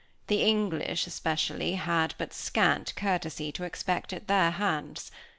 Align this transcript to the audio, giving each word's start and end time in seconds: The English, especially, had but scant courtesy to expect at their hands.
The 0.25 0.41
English, 0.41 1.05
especially, 1.05 1.73
had 1.73 2.15
but 2.17 2.33
scant 2.33 2.95
courtesy 2.95 3.51
to 3.51 3.65
expect 3.65 4.11
at 4.13 4.27
their 4.27 4.49
hands. 4.49 5.11